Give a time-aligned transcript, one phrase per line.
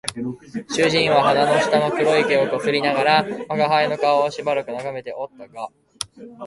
[0.75, 5.69] 主人は鼻の下の黒い毛を撚りながら吾輩の顔をしばらく眺めておったが、